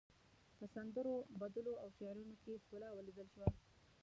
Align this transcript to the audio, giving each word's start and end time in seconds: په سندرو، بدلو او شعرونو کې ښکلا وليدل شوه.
په 0.57 0.65
سندرو، 0.73 1.15
بدلو 1.41 1.73
او 1.83 1.87
شعرونو 1.97 2.33
کې 2.43 2.61
ښکلا 2.63 2.89
وليدل 2.93 3.27
شوه. 3.33 3.47